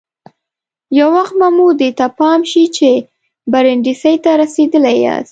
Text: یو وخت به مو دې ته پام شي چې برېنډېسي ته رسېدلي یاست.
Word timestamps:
یو 0.97 1.07
وخت 1.17 1.33
به 1.39 1.47
مو 1.55 1.67
دې 1.79 1.89
ته 1.97 2.05
پام 2.19 2.41
شي 2.51 2.63
چې 2.77 2.89
برېنډېسي 3.51 4.13
ته 4.23 4.31
رسېدلي 4.41 4.95
یاست. 5.05 5.29